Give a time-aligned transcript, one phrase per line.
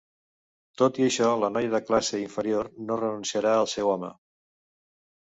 [0.81, 4.15] Tot i això, la noia de classe inferior no renunciarà al seu home.